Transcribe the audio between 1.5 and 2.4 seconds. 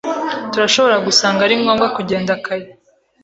ngombwa kugenda